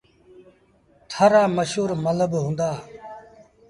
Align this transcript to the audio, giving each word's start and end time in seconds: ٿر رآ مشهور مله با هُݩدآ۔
ٿر 1.09 1.25
رآ 1.33 1.43
مشهور 1.57 1.89
مله 2.03 2.25
با 2.31 2.39
هُݩدآ۔ 2.45 2.69